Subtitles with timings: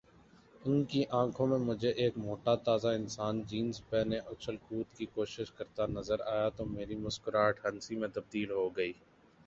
[0.61, 5.51] ان کی آنکھوں میں مجھے ایک موٹا تازہ انسان جینز پہنے اچھل کود کی کوشش
[5.51, 8.91] کرتا نظر آیا تو میری مسکراہٹ ہنسی میں تبدیل ہوگئی